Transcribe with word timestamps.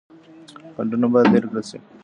خنډونه 0.75 1.07
بايد 1.13 1.27
لري 1.33 1.47
کړل 1.51 1.63
سي. 1.69 1.77